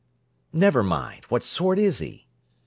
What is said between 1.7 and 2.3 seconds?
is he?"